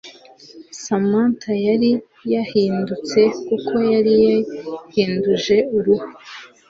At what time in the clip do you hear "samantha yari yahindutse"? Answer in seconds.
0.83-3.21